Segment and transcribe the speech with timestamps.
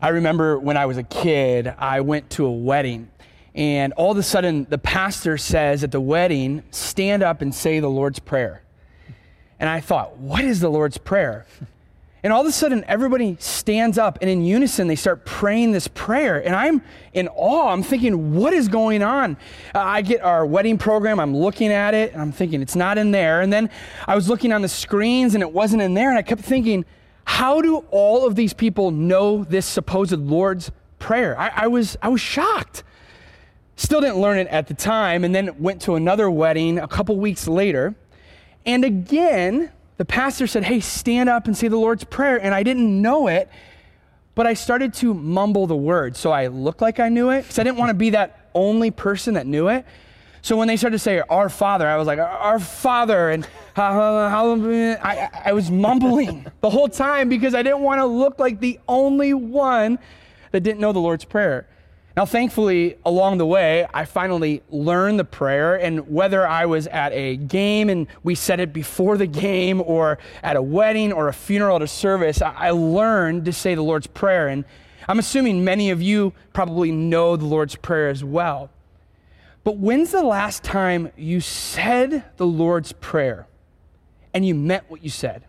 [0.00, 3.10] I remember when I was a kid, I went to a wedding,
[3.52, 7.80] and all of a sudden, the pastor says at the wedding, stand up and say
[7.80, 8.62] the Lord's Prayer.
[9.58, 11.46] And I thought, what is the Lord's Prayer?
[12.22, 15.88] And all of a sudden, everybody stands up and in unison, they start praying this
[15.88, 16.44] prayer.
[16.44, 17.68] And I'm in awe.
[17.68, 19.36] I'm thinking, what is going on?
[19.74, 22.98] Uh, I get our wedding program, I'm looking at it, and I'm thinking, it's not
[22.98, 23.40] in there.
[23.40, 23.70] And then
[24.06, 26.10] I was looking on the screens and it wasn't in there.
[26.10, 26.84] And I kept thinking,
[27.28, 31.38] how do all of these people know this supposed Lord's Prayer?
[31.38, 32.82] I, I was, I was shocked.
[33.76, 37.16] Still didn't learn it at the time, and then went to another wedding a couple
[37.18, 37.94] weeks later.
[38.64, 42.38] And again, the pastor said, Hey, stand up and say the Lord's Prayer.
[42.38, 43.50] And I didn't know it,
[44.34, 46.18] but I started to mumble the words.
[46.18, 48.90] So I looked like I knew it because I didn't want to be that only
[48.90, 49.84] person that knew it.
[50.48, 53.28] So when they started to say, Our Father, I was like, Our Father.
[53.28, 58.58] And I, I was mumbling the whole time because I didn't want to look like
[58.58, 59.98] the only one
[60.52, 61.68] that didn't know the Lord's Prayer.
[62.16, 65.76] Now, thankfully, along the way, I finally learned the prayer.
[65.76, 70.18] And whether I was at a game and we said it before the game, or
[70.42, 74.06] at a wedding or a funeral at a service, I learned to say the Lord's
[74.06, 74.48] Prayer.
[74.48, 74.64] And
[75.08, 78.70] I'm assuming many of you probably know the Lord's Prayer as well.
[79.64, 83.46] But when's the last time you said the Lord's Prayer
[84.32, 85.44] and you meant what you said?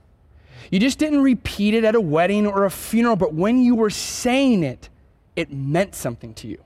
[0.71, 3.89] You just didn't repeat it at a wedding or a funeral, but when you were
[3.89, 4.89] saying it,
[5.35, 6.61] it meant something to you.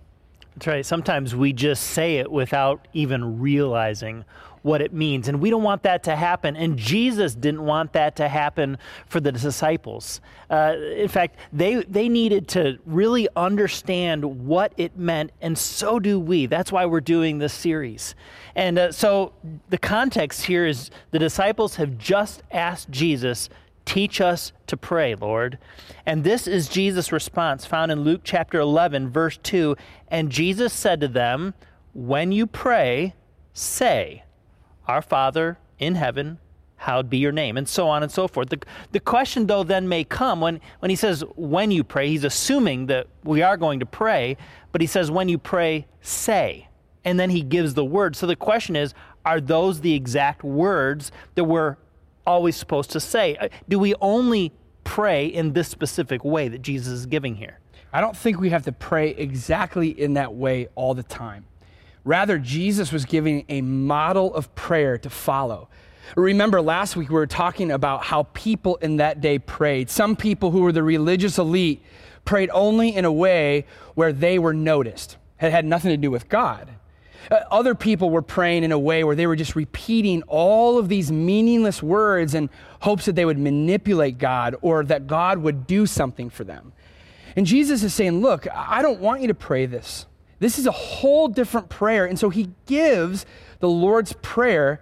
[0.56, 0.86] That's right.
[0.86, 4.26] Sometimes we just say it without even realizing
[4.64, 5.28] what it means.
[5.28, 6.56] And we don't want that to happen.
[6.56, 10.20] And Jesus didn't want that to happen for the disciples.
[10.50, 16.20] Uh, in fact, they, they needed to really understand what it meant, and so do
[16.20, 16.46] we.
[16.48, 18.16] That's why we're doing this series.
[18.56, 19.34] And uh, so
[19.70, 23.50] the context here is the disciples have just asked Jesus
[23.86, 25.58] Teach us to pray, Lord.
[26.06, 29.76] And this is Jesus' response found in Luke chapter 11, verse 2.
[30.08, 31.54] And Jesus said to them,
[31.94, 33.14] When you pray,
[33.54, 34.24] say,
[34.88, 36.40] Our Father in heaven,
[36.78, 38.50] hallowed be your name, and so on and so forth.
[38.50, 38.60] The,
[38.92, 42.88] the question, though, then may come when, when he says, When you pray, he's assuming
[42.88, 44.38] that we are going to pray,
[44.72, 46.68] but he says, When you pray, say.
[47.06, 48.16] And then he gives the word.
[48.16, 48.94] So the question is,
[49.26, 51.78] are those the exact words that we're
[52.26, 53.36] always supposed to say?
[53.38, 54.52] Uh, do we only
[54.84, 57.60] pray in this specific way that Jesus is giving here?
[57.92, 61.46] I don't think we have to pray exactly in that way all the time.
[62.04, 65.70] Rather, Jesus was giving a model of prayer to follow.
[66.16, 69.90] Remember, last week we were talking about how people in that day prayed.
[69.90, 71.82] Some people who were the religious elite
[72.26, 73.66] prayed only in a way
[73.96, 75.18] where they were noticed.
[75.42, 76.70] It had nothing to do with God.
[77.32, 80.90] Uh, other people were praying in a way where they were just repeating all of
[80.90, 82.50] these meaningless words in
[82.82, 86.74] hopes that they would manipulate God or that God would do something for them.
[87.36, 90.06] And Jesus is saying, Look, I don't want you to pray this.
[90.44, 92.06] This is a whole different prayer.
[92.06, 93.26] And so he gives
[93.62, 94.82] the Lord's Prayer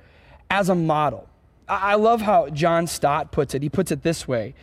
[0.49, 1.29] as a model.
[1.69, 3.61] I love how John Stott puts it.
[3.61, 4.55] He puts it this way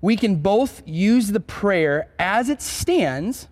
[0.00, 3.46] We can both use the prayer as it stands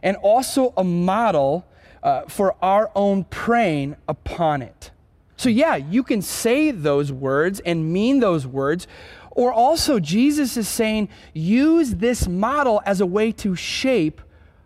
[0.00, 1.66] and also a model
[2.04, 4.92] uh, for our own praying upon it.
[5.36, 8.86] So, yeah, you can say those words and mean those words.
[9.32, 14.20] Or also, Jesus is saying, use this model as a way to shape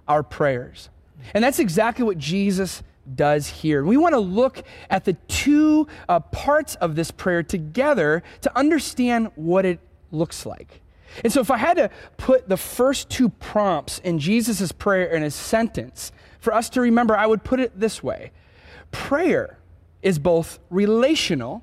[0.06, 0.90] our prayers.
[1.34, 2.82] And that's exactly what Jesus
[3.14, 3.84] does here.
[3.84, 9.30] We want to look at the two uh, parts of this prayer together to understand
[9.34, 9.80] what it
[10.10, 10.80] looks like.
[11.24, 15.22] And so, if I had to put the first two prompts in Jesus' prayer in
[15.22, 18.30] a sentence, for us to remember, I would put it this way
[18.90, 19.58] prayer
[20.02, 21.62] is both relational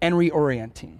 [0.00, 0.98] and reorienting.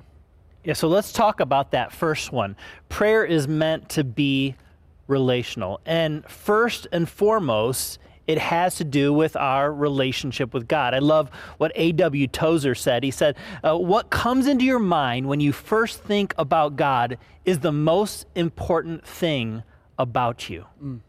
[0.64, 2.56] Yeah, so let's talk about that first one.
[2.88, 4.56] Prayer is meant to be
[5.06, 5.80] relational.
[5.86, 10.94] And first and foremost, it has to do with our relationship with God.
[10.94, 12.26] I love what A.W.
[12.28, 13.04] Tozer said.
[13.04, 17.60] He said, uh, What comes into your mind when you first think about God is
[17.60, 19.62] the most important thing
[19.98, 20.66] about you.
[20.82, 21.00] Mm.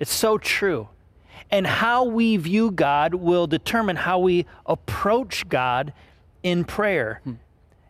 [0.00, 0.88] It's so true.
[1.50, 5.92] And how we view God will determine how we approach God
[6.42, 7.20] in prayer.
[7.24, 7.32] Hmm.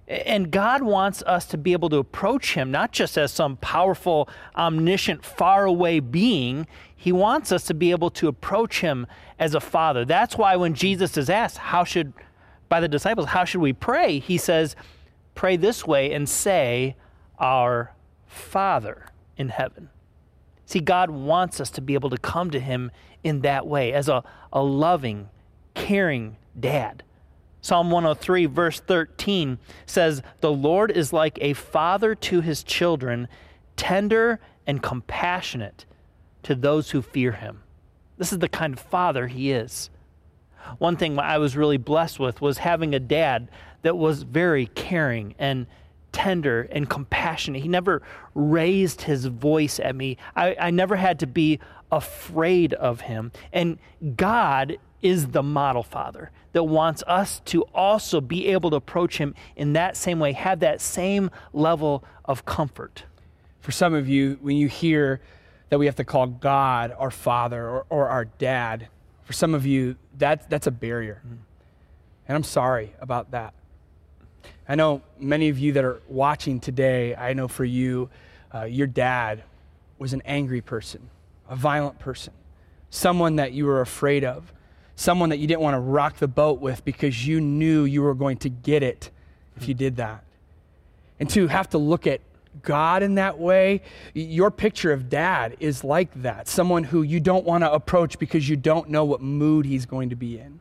[0.06, 4.28] And God wants us to be able to approach Him not just as some powerful,
[4.54, 6.66] omniscient, faraway being.
[6.94, 9.06] He wants us to be able to approach Him
[9.38, 10.04] as a Father.
[10.04, 12.12] That's why when Jesus is asked, How should,
[12.68, 14.18] by the disciples, how should we pray?
[14.18, 14.76] He says,
[15.34, 16.96] Pray this way and say,
[17.38, 17.94] Our
[18.26, 19.06] Father
[19.38, 19.88] in heaven.
[20.66, 22.90] See, God wants us to be able to come to Him
[23.22, 24.22] in that way as a,
[24.52, 25.28] a loving,
[25.74, 27.02] caring dad.
[27.64, 29.56] Psalm 103, verse 13
[29.86, 33.26] says, The Lord is like a father to his children,
[33.74, 35.86] tender and compassionate
[36.42, 37.62] to those who fear him.
[38.18, 39.88] This is the kind of father he is.
[40.76, 43.50] One thing I was really blessed with was having a dad
[43.80, 45.66] that was very caring and
[46.12, 47.62] tender and compassionate.
[47.62, 48.02] He never
[48.34, 50.18] raised his voice at me.
[50.36, 51.60] I, I never had to be
[51.90, 53.32] afraid of him.
[53.54, 53.78] And
[54.16, 59.34] God is the model father that wants us to also be able to approach him
[59.54, 63.04] in that same way, have that same level of comfort.
[63.60, 65.20] For some of you, when you hear
[65.68, 68.88] that we have to call God our father or, or our dad,
[69.24, 71.20] for some of you, that, that's a barrier.
[71.26, 71.36] Mm.
[72.26, 73.52] And I'm sorry about that.
[74.66, 78.08] I know many of you that are watching today, I know for you,
[78.54, 79.42] uh, your dad
[79.98, 81.10] was an angry person,
[81.48, 82.32] a violent person,
[82.88, 84.50] someone that you were afraid of,
[84.96, 88.14] someone that you didn't want to rock the boat with because you knew you were
[88.14, 89.10] going to get it
[89.56, 90.24] if you did that.
[91.18, 92.20] And to have to look at
[92.62, 93.82] God in that way,
[94.14, 98.48] your picture of dad is like that someone who you don't want to approach because
[98.48, 100.60] you don't know what mood he's going to be in.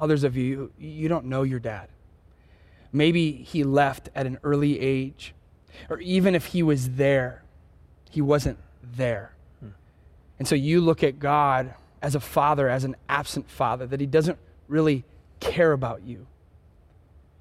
[0.00, 1.88] Others of you, you don't know your dad.
[2.92, 5.34] Maybe he left at an early age,
[5.88, 7.44] or even if he was there,
[8.10, 9.32] he wasn't there.
[9.60, 9.68] Hmm.
[10.38, 14.06] And so you look at God as a father, as an absent father, that he
[14.06, 14.38] doesn't
[14.68, 15.04] really
[15.40, 16.26] care about you.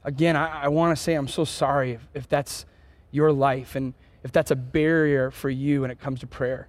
[0.04, 2.66] Again, I, I want to say I'm so sorry if, if that's
[3.12, 6.68] your life and if that's a barrier for you when it comes to prayer.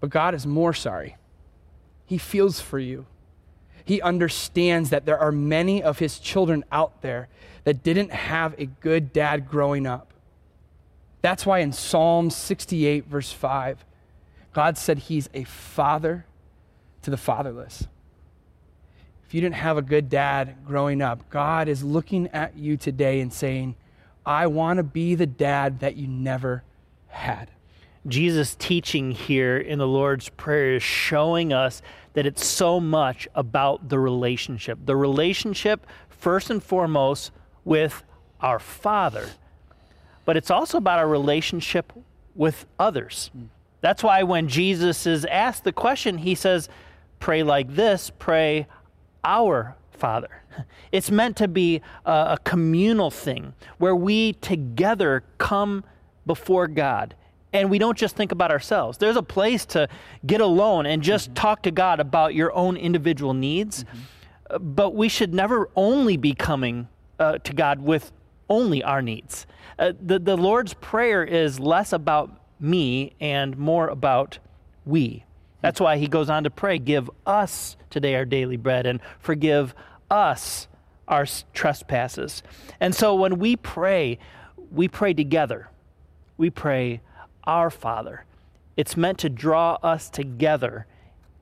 [0.00, 1.16] But God is more sorry.
[2.06, 3.06] He feels for you.
[3.84, 7.28] He understands that there are many of his children out there
[7.64, 10.12] that didn't have a good dad growing up.
[11.22, 13.84] That's why in Psalm 68, verse 5,
[14.52, 16.26] God said he's a father
[17.08, 17.86] to the fatherless.
[19.26, 23.20] If you didn't have a good dad growing up, God is looking at you today
[23.20, 23.76] and saying,
[24.26, 26.64] I want to be the dad that you never
[27.08, 27.50] had.
[28.06, 31.80] Jesus' teaching here in the Lord's Prayer is showing us
[32.12, 34.78] that it's so much about the relationship.
[34.84, 37.32] The relationship, first and foremost,
[37.64, 38.04] with
[38.40, 39.28] our Father,
[40.26, 41.90] but it's also about our relationship
[42.34, 43.30] with others.
[43.36, 43.48] Mm.
[43.80, 46.68] That's why when Jesus is asked the question, he says,
[47.18, 48.66] pray like this pray
[49.24, 50.42] our Father.
[50.90, 55.84] It's meant to be a, communal thing where we together come
[56.26, 57.14] before God
[57.52, 58.98] and we don't just think about ourselves.
[58.98, 59.88] There's a place to
[60.26, 61.34] get alone and just mm-hmm.
[61.34, 63.84] talk to God about your own individual needs.
[63.84, 64.74] Mm-hmm.
[64.74, 66.88] But we should never only be coming
[67.18, 68.12] uh, to God with
[68.48, 69.46] only our needs.
[69.78, 72.30] Uh, the, the Lord's Prayer is less about
[72.60, 74.38] me and more about
[74.84, 75.24] we.
[75.60, 79.74] That's why he goes on to pray, Give us today our daily bread and forgive
[80.10, 80.68] us
[81.08, 82.42] our trespasses.
[82.80, 84.18] And so when we pray,
[84.70, 85.70] we pray together.
[86.36, 87.00] We pray,
[87.44, 88.24] Our Father.
[88.76, 90.86] It's meant to draw us together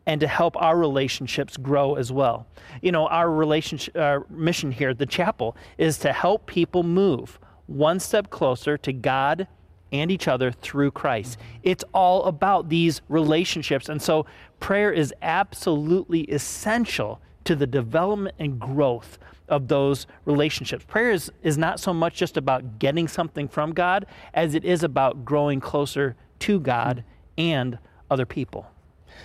[0.06, 2.46] and to help our relationships grow as well.
[2.80, 7.38] You know, our relationship, our mission here at the chapel is to help people move
[7.66, 9.48] one step closer to God
[9.92, 11.38] and each other through Christ.
[11.62, 13.88] It's all about these relationships.
[13.88, 14.26] And so
[14.60, 19.18] prayer is absolutely essential to the development and growth
[19.48, 20.84] of those relationships.
[20.88, 24.82] Prayer is, is not so much just about getting something from God as it is
[24.82, 27.04] about growing closer to God
[27.38, 27.78] and
[28.10, 28.66] other people.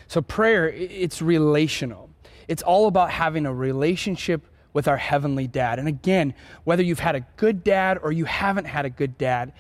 [0.08, 2.10] So prayer, it's relational.
[2.48, 5.80] It's all about having a relationship with our heavenly dad.
[5.80, 9.52] And again, whether you've had a good dad or you haven't had a good dad,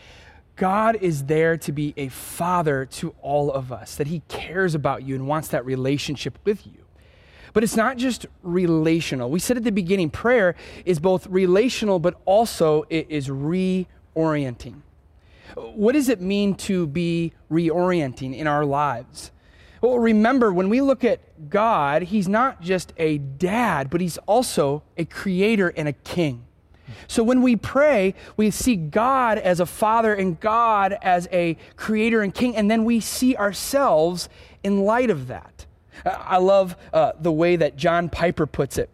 [0.61, 5.01] God is there to be a father to all of us, that he cares about
[5.01, 6.85] you and wants that relationship with you.
[7.53, 9.31] But it's not just relational.
[9.31, 10.53] We said at the beginning, prayer
[10.85, 14.81] is both relational, but also it is reorienting.
[15.55, 19.31] What does it mean to be reorienting in our lives?
[19.81, 24.83] Well, remember, when we look at God, He's not just a dad, but He's also
[24.95, 26.45] a creator and a king.
[27.07, 32.21] So when we pray, we see God as a father and God as a creator
[32.21, 34.29] and king, and then we see ourselves
[34.63, 35.65] in light of that.
[36.05, 38.89] I love uh, the way that John Piper puts it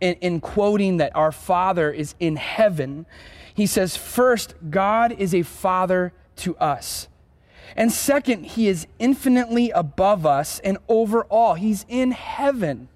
[0.00, 3.06] in, in quoting that our Father is in heaven.
[3.54, 7.08] He says, First, God is a father to us.
[7.76, 11.54] And second, he is infinitely above us and over all.
[11.54, 12.88] He's in heaven.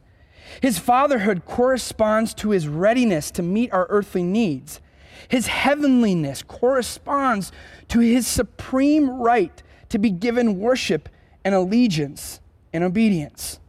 [0.60, 4.80] His fatherhood corresponds to his readiness to meet our earthly needs.
[5.28, 7.52] His heavenliness corresponds
[7.88, 11.08] to his supreme right to be given worship
[11.44, 12.40] and allegiance
[12.72, 13.60] and obedience.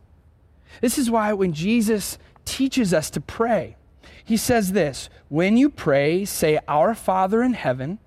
[0.81, 3.75] This is why when Jesus teaches us to pray,
[4.23, 7.99] he says this When you pray, say, Our Father in heaven.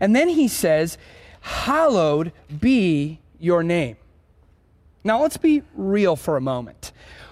[0.00, 0.96] And then he says,
[1.40, 3.96] Hallowed be your name.
[5.04, 6.85] Now, let's be real for a moment.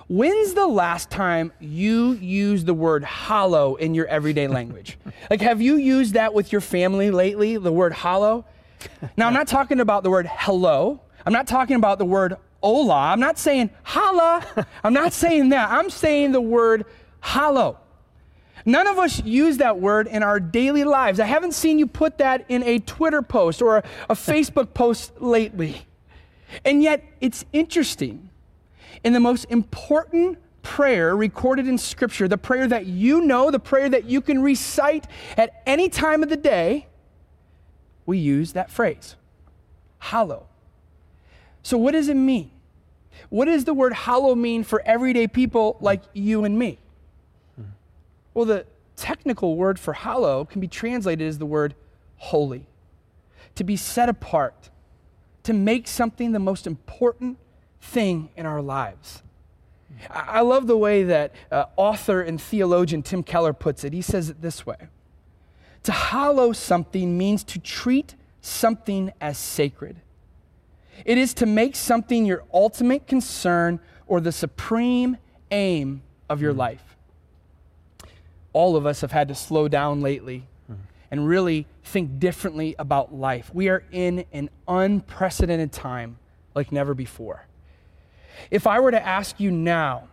[0.09, 4.99] When's the last time you used the word hollow in your everyday language?
[5.31, 8.45] like, have you used that with your family lately, the word hollow?
[9.17, 11.01] Now, I'm not talking about the word hello.
[11.25, 13.13] I'm not talking about the word hola.
[13.13, 14.67] I'm not saying holla.
[14.83, 15.71] I'm not saying that.
[15.71, 16.85] I'm saying the word
[17.21, 17.79] hollow.
[18.67, 21.19] None of us use that word in our daily lives.
[21.21, 25.21] I haven't seen you put that in a Twitter post or a, a Facebook post
[25.21, 25.87] lately.
[26.65, 28.31] And yet, it's interesting
[29.05, 33.89] in the most important prayer recorded in Scripture, the prayer that you know, the prayer
[33.89, 35.07] that you can recite
[35.37, 36.89] at any time of the day,
[38.07, 39.15] we use that phrase,
[39.99, 40.47] hallow.
[41.63, 42.51] So, what does it mean?
[43.29, 46.79] What does the word hallow mean for everyday people like you and me?
[48.33, 51.75] Well, the technical word for hallow can be translated as the word
[52.17, 52.67] holy,
[53.55, 54.71] to be set apart,
[55.45, 57.39] to make something the most important
[57.85, 59.23] thing in our lives.
[60.11, 63.93] I love the way that uh, author and theologian Tim Keller puts it.
[63.93, 64.89] He says it this way
[65.85, 70.01] To hallow something means to treat something as sacred.
[71.05, 75.17] It is to make something your ultimate concern or the supreme
[75.51, 76.97] aim of your life.
[78.53, 80.47] All of us have had to slow down lately
[81.11, 83.51] and really think differently about life.
[83.53, 86.19] We are in an unprecedented time
[86.55, 87.47] like never before.
[88.51, 90.09] If I were to ask you now,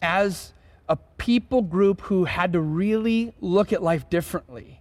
[0.00, 0.52] as
[0.88, 4.80] a people group who had to really look at life differently,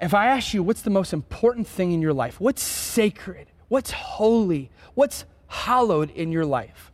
[0.00, 3.90] if I ask you what's the most important thing in your life, what's sacred, what's
[3.90, 6.90] holy, what's hallowed in your life,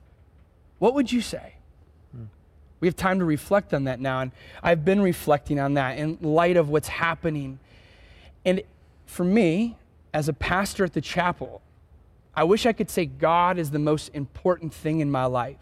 [0.79, 1.55] what would you say?
[2.13, 2.25] Hmm.
[2.81, 6.19] We have time to reflect on that now, and I've been reflecting on that in
[6.21, 7.59] light of what's happening.
[8.45, 8.63] And
[9.07, 9.77] for me,
[10.13, 11.63] as a pastor at the chapel,
[12.37, 15.57] I wish I could say God is the most important thing in my life,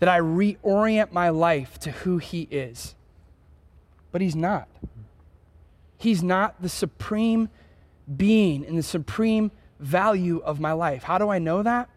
[0.00, 2.94] that I reorient my life to who He is.
[4.10, 4.68] But He's not.
[5.96, 7.48] He's not the supreme
[8.16, 11.04] being and the supreme value of my life.
[11.04, 11.88] How do I know that?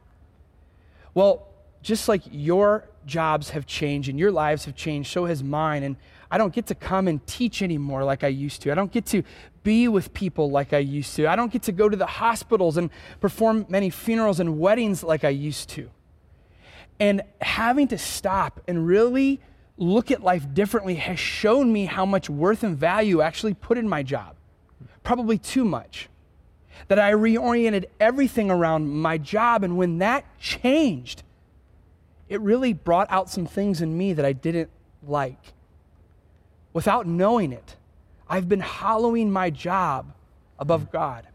[1.16, 1.48] Well,
[1.82, 5.82] just like your jobs have changed and your lives have changed, so has mine.
[5.82, 5.96] And
[6.30, 8.72] I don't get to come and teach anymore like I used to.
[8.72, 9.24] I don't get to
[9.66, 11.28] be with people like I used to.
[11.28, 15.26] I don't get to go to the hospitals and perform many funerals and weddings like
[15.26, 15.90] I used to.
[16.98, 19.42] And having to stop and really
[19.78, 23.78] look at life differently has shown me how much worth and value I actually put
[23.78, 24.36] in my job.
[25.04, 26.08] Probably too much.
[26.88, 29.64] That I reoriented everything around my job.
[29.64, 31.24] And when that changed,
[32.30, 34.70] it really brought out some things in me that I didn't
[35.04, 35.54] like.
[36.72, 37.76] Without knowing it,
[38.29, 40.13] I've been hallowing my job
[40.60, 40.91] above mm.
[40.91, 41.27] God.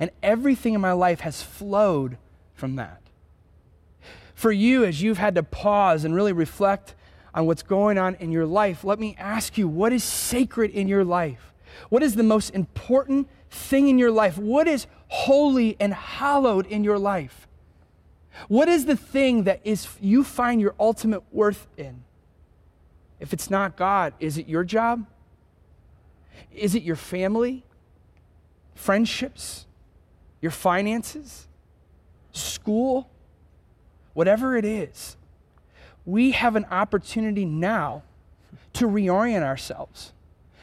[0.00, 2.18] And everything in my life has flowed
[2.54, 3.00] from that.
[4.34, 6.94] For you, as you've had to pause and really reflect
[7.34, 10.86] on what's going on in your life, let me ask you what is sacred in
[10.86, 11.52] your life?
[11.88, 14.38] What is the most important thing in your life?
[14.38, 17.48] What is holy and hallowed in your life?
[18.46, 22.04] What is the thing that is you find your ultimate worth in?
[23.18, 25.04] If it's not God, is it your job?
[26.52, 27.64] Is it your family?
[28.74, 29.66] Friendships?
[30.40, 31.48] Your finances?
[32.32, 33.10] School?
[34.14, 35.16] Whatever it is,
[36.04, 38.02] we have an opportunity now
[38.72, 40.12] to reorient ourselves,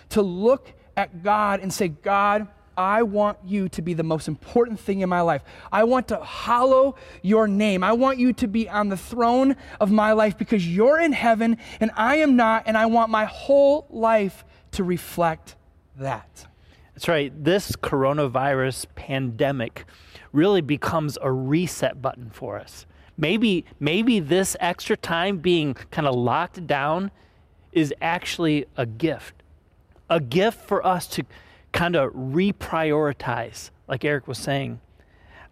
[0.10, 4.80] to look at God and say, God, I want you to be the most important
[4.80, 5.44] thing in my life.
[5.72, 7.84] I want to hallow your name.
[7.84, 11.58] I want you to be on the throne of my life because you're in heaven
[11.80, 15.56] and I am not, and I want my whole life to reflect
[15.98, 16.48] that.
[16.94, 17.32] That's right.
[17.44, 19.86] This coronavirus pandemic
[20.32, 22.86] really becomes a reset button for us.
[23.18, 27.12] Maybe, maybe this extra time being kind of locked down
[27.72, 29.36] is actually a gift.
[30.10, 31.24] A gift for us to
[31.72, 34.80] kind of reprioritize, like Eric was saying.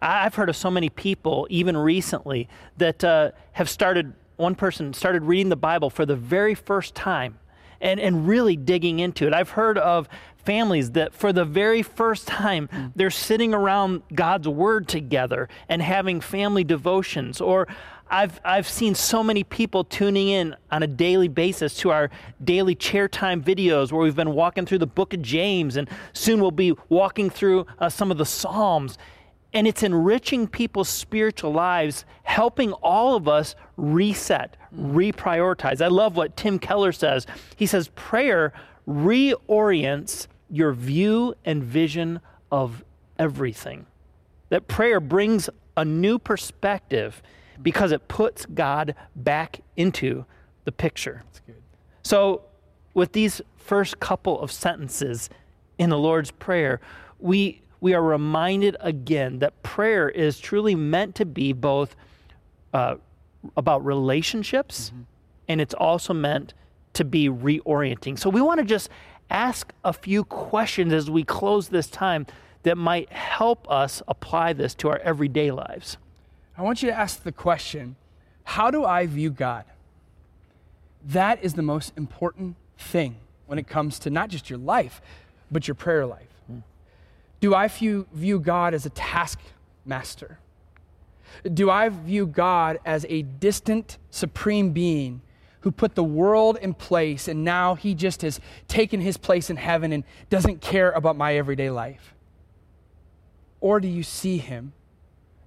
[0.00, 5.22] I've heard of so many people, even recently, that uh, have started, one person started
[5.22, 7.38] reading the Bible for the very first time
[7.80, 9.34] and, and really digging into it.
[9.34, 10.08] I've heard of
[10.44, 12.92] families that for the very first time mm.
[12.94, 17.40] they're sitting around God's Word together and having family devotions.
[17.40, 17.68] Or
[18.10, 22.10] I've, I've seen so many people tuning in on a daily basis to our
[22.42, 26.40] daily chair time videos where we've been walking through the book of James and soon
[26.40, 28.98] we'll be walking through uh, some of the Psalms.
[29.52, 35.80] And it's enriching people's spiritual lives, helping all of us reset, reprioritize.
[35.80, 37.26] I love what Tim Keller says.
[37.56, 38.52] He says, prayer
[38.86, 42.20] reorients your view and vision
[42.50, 42.84] of
[43.18, 43.86] everything.
[44.50, 47.22] That prayer brings a new perspective
[47.62, 50.24] because it puts God back into
[50.64, 51.22] the picture.
[51.24, 51.62] That's good.
[52.02, 52.42] So,
[52.92, 55.30] with these first couple of sentences
[55.78, 56.80] in the Lord's Prayer,
[57.18, 61.96] we, we are reminded again that prayer is truly meant to be both
[62.72, 62.96] uh,
[63.56, 64.92] about relationships
[65.48, 66.54] and it's also meant
[66.94, 68.18] to be reorienting.
[68.18, 68.88] So, we want to just
[69.30, 72.26] ask a few questions as we close this time
[72.62, 75.96] that might help us apply this to our everyday lives.
[76.56, 77.96] I want you to ask the question
[78.44, 79.64] How do I view God?
[81.06, 83.16] That is the most important thing
[83.46, 85.02] when it comes to not just your life,
[85.50, 86.28] but your prayer life.
[86.46, 86.60] Hmm.
[87.40, 90.38] Do I view, view God as a taskmaster?
[91.52, 95.20] Do I view God as a distant, supreme being
[95.64, 99.56] who put the world in place and now he just has taken his place in
[99.56, 102.14] heaven and doesn't care about my everyday life?
[103.60, 104.74] Or do you see him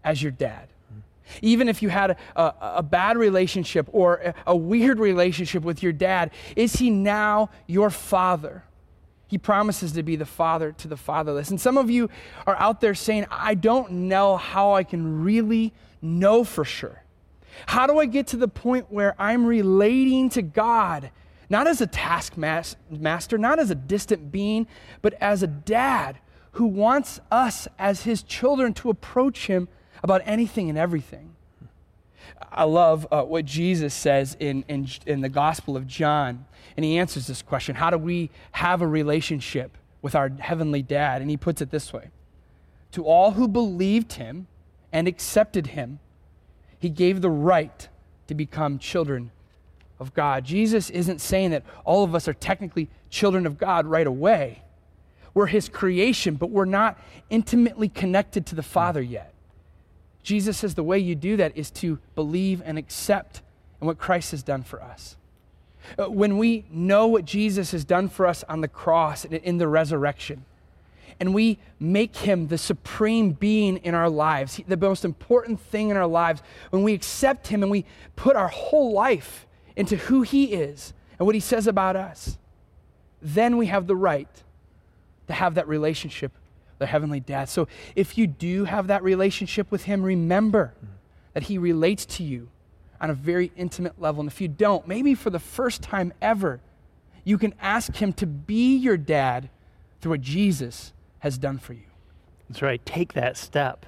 [0.04, 0.70] as your dad?
[1.44, 5.84] Even if you had a, a, a bad relationship or a, a weird relationship with
[5.84, 8.64] your dad, is he now your father?
[9.28, 11.52] He promises to be the father to the fatherless.
[11.52, 12.10] And some of you
[12.48, 17.04] are out there saying, I don't know how I can really know for sure.
[17.66, 21.12] How do I get to the point where I'm relating to God,
[21.50, 24.68] not as a taskmaster, not as a distant being,
[25.02, 26.20] but as a dad
[26.54, 29.68] who wants us as his children to approach him
[30.04, 31.36] about anything and everything?
[32.52, 36.46] I love uh, what Jesus says in, in, in the Gospel of John,
[36.76, 41.22] and he answers this question How do we have a relationship with our heavenly dad?
[41.22, 42.10] And he puts it this way
[42.94, 44.48] To all who believed him
[44.92, 46.00] and accepted him,
[46.80, 47.88] he gave the right
[48.28, 49.32] to become children
[50.00, 50.46] of God.
[50.46, 54.62] Jesus isn't saying that all of us are technically children of God right away.
[55.34, 59.34] We're his creation, but we're not intimately connected to the Father yet.
[60.24, 63.42] Jesus says the way you do that is to believe and accept
[63.80, 65.16] in what Christ has done for us.
[65.98, 69.58] Uh, When we know what Jesus has done for us on the cross and in
[69.58, 70.44] the resurrection,
[71.20, 75.98] and we make him the supreme being in our lives, the most important thing in
[75.98, 80.54] our lives, when we accept him and we put our whole life into who he
[80.54, 82.38] is and what he says about us,
[83.22, 84.44] then we have the right
[85.28, 87.50] to have that relationship with the heavenly dad.
[87.50, 90.74] So if you do have that relationship with him, remember
[91.34, 92.50] that he relates to you
[93.00, 94.22] on a very intimate level.
[94.22, 96.60] And if you don't, maybe for the first time ever,
[97.24, 99.50] you can ask him to be your dad
[100.00, 101.84] through what Jesus has done for you.
[102.50, 102.86] That's right.
[102.86, 103.86] Take that step.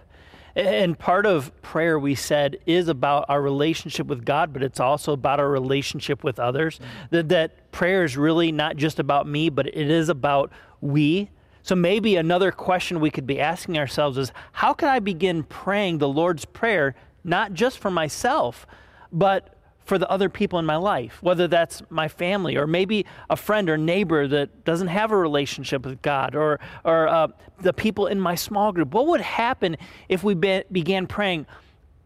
[0.55, 5.13] And part of prayer, we said, is about our relationship with God, but it's also
[5.13, 6.79] about our relationship with others.
[6.79, 7.15] Mm-hmm.
[7.15, 11.29] That, that prayer is really not just about me, but it is about we.
[11.61, 15.99] So maybe another question we could be asking ourselves is how can I begin praying
[15.99, 18.65] the Lord's Prayer, not just for myself,
[19.11, 19.55] but
[19.89, 23.67] for the other people in my life, whether that's my family or maybe a friend
[23.71, 27.27] or neighbor that doesn't have a relationship with God or, or uh,
[27.59, 28.93] the people in my small group.
[28.93, 31.47] What would happen if we be- began praying,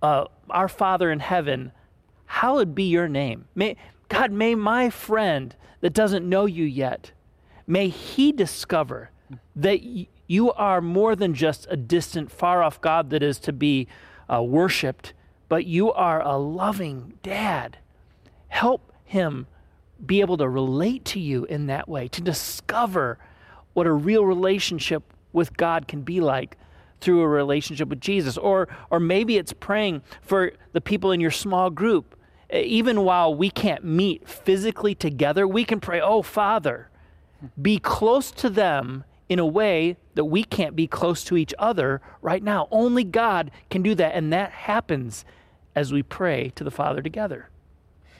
[0.01, 1.73] uh, Our Father in heaven,
[2.25, 3.49] hallowed be your name?
[3.53, 3.75] May,
[4.07, 7.11] God, may my friend that doesn't know you yet,
[7.67, 9.09] may he discover
[9.57, 13.51] that y- you are more than just a distant, far off God that is to
[13.51, 13.89] be
[14.33, 15.13] uh, worshiped,
[15.53, 17.77] but you are a loving dad.
[18.47, 19.45] Help him
[20.03, 23.19] be able to relate to you in that way, to discover
[23.73, 26.57] what a real relationship with God can be like
[27.01, 28.35] through a relationship with Jesus.
[28.35, 32.17] Or, or maybe it's praying for the people in your small group.
[32.51, 36.89] Even while we can't meet physically together, we can pray, Oh, Father,
[37.61, 42.01] be close to them in a way that we can't be close to each other
[42.23, 42.67] right now.
[42.71, 45.23] Only God can do that, and that happens
[45.75, 47.49] as we pray to the Father together.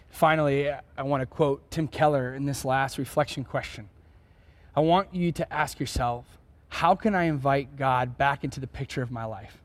[0.10, 3.90] Finally, I want to quote Tim Keller in this last reflection question.
[4.76, 6.26] I want you to ask yourself,
[6.70, 9.58] how can I invite God back into the picture of my life?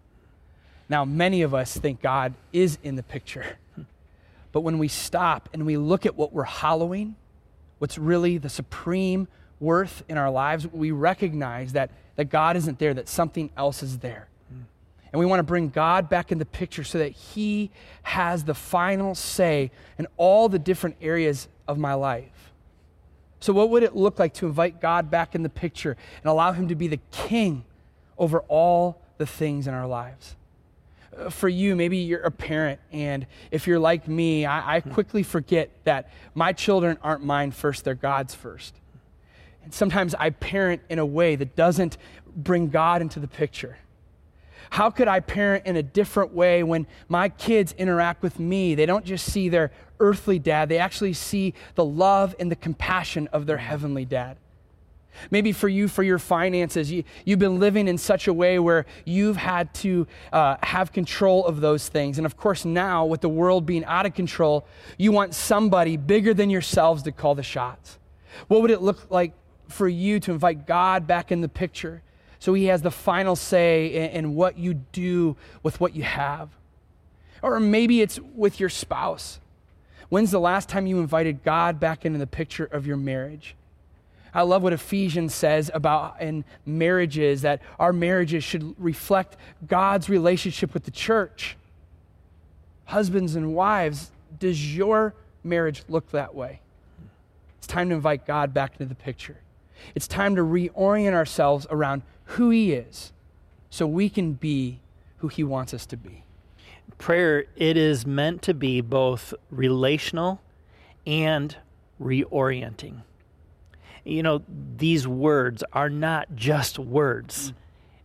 [0.89, 3.59] Now, many of us think God is in the picture.
[4.51, 7.17] But when we stop and we look at what we're hollowing,
[7.79, 9.29] what's really the supreme
[9.61, 13.99] worth in our lives, we recognize that, that God isn't there, that something else is
[13.99, 14.29] there.
[15.13, 17.71] And we want to bring God back in the picture so that He
[18.03, 22.53] has the final say in all the different areas of my life.
[23.41, 26.53] So, what would it look like to invite God back in the picture and allow
[26.53, 27.65] Him to be the king
[28.19, 30.37] over all the things in our lives?
[31.17, 35.23] Uh, For you, maybe you're a parent, and if you're like me, I, I quickly
[35.23, 38.75] forget that my children aren't mine first, they're God's first.
[39.63, 41.97] And sometimes I parent in a way that doesn't
[42.35, 43.79] bring God into the picture.
[44.71, 48.75] How could I parent in a different way when my kids interact with me?
[48.75, 53.29] They don't just see their earthly dad, they actually see the love and the compassion
[53.33, 54.37] of their heavenly dad.
[55.31, 58.87] Maybe for you, for your finances, you, you've been living in such a way where
[59.05, 62.19] you've had to uh, have control of those things.
[62.19, 66.35] And of course, now with the world being out of control, you want somebody bigger
[66.35, 67.99] than yourselves to call the shots.
[68.47, 69.33] What would it look like
[69.69, 72.03] for you to invite God back in the picture
[72.39, 76.51] so he has the final say in, in what you do with what you have?
[77.43, 79.41] Or maybe it's with your spouse.
[80.09, 83.55] When's the last time you invited God back into the picture of your marriage?
[84.33, 90.75] I love what Ephesians says about in marriages that our marriages should reflect God's relationship
[90.75, 91.57] with the church.
[92.85, 96.61] Husbands and wives, does your marriage look that way?
[97.59, 99.39] It's time to invite God back into the picture.
[99.95, 103.13] It's time to reorient ourselves around who He is
[103.71, 104.81] so we can be
[105.19, 106.25] who He wants us to be.
[106.97, 110.41] Prayer, it is meant to be both relational
[111.07, 111.57] and
[112.01, 113.03] reorienting
[114.09, 114.43] you know,
[114.77, 117.51] these words are not just words.
[117.51, 117.55] Mm.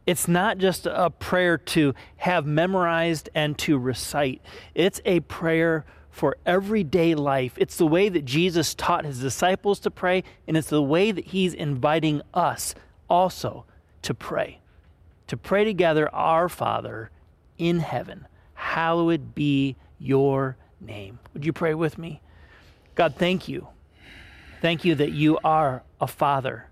[0.05, 4.41] It's not just a prayer to have memorized and to recite.
[4.75, 7.53] It's a prayer for everyday life.
[7.57, 11.27] It's the way that Jesus taught his disciples to pray, and it's the way that
[11.27, 12.75] he's inviting us
[13.09, 13.65] also
[14.03, 14.59] to pray.
[15.27, 17.09] To pray together, Our Father
[17.57, 21.19] in heaven, hallowed be your name.
[21.33, 22.21] Would you pray with me?
[22.95, 23.67] God, thank you
[24.63, 26.69] Thank you that you are a father,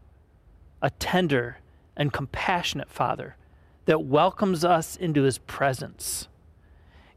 [0.81, 1.57] a tender
[1.97, 3.35] and compassionate father
[3.83, 6.29] that welcomes us into his presence.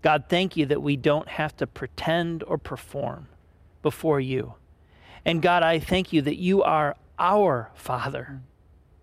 [0.03, 3.29] God, thank you that we don't have to pretend or perform
[3.83, 4.55] before you.
[5.24, 8.40] And God, I thank you that you are our Father,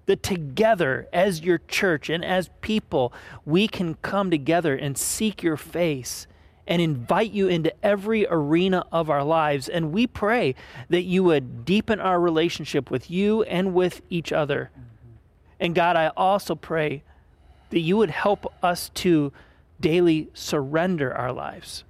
[0.05, 3.13] that together as your church and as people,
[3.45, 6.27] we can come together and seek your face
[6.67, 9.67] and invite you into every arena of our lives.
[9.67, 10.55] And we pray
[10.89, 14.71] that you would deepen our relationship with you and with each other.
[15.59, 17.03] And God, I also pray
[17.69, 19.31] that you would help us to
[19.79, 21.83] daily surrender our lives,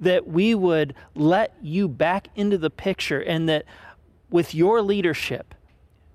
[0.00, 3.64] that we would let you back into the picture, and that
[4.30, 5.54] with your leadership,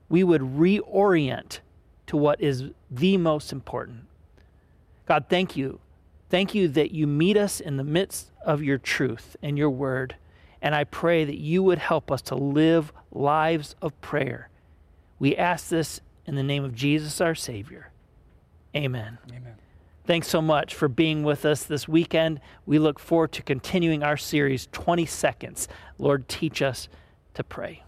[0.09, 1.59] we would reorient
[2.07, 4.05] to what is the most important.
[5.05, 5.79] God, thank you
[6.29, 10.15] Thank you that you meet us in the midst of your truth and your word.
[10.61, 14.49] And I pray that you would help us to live lives of prayer.
[15.17, 17.91] We ask this in the name of Jesus, our Savior.
[18.75, 19.17] Amen.
[19.31, 19.55] Amen.
[20.05, 22.41] Thanks so much for being with us this weekend.
[22.65, 25.67] We look forward to continuing our series, 20 Seconds.
[25.97, 26.89] Lord, teach us
[27.33, 27.83] to pray.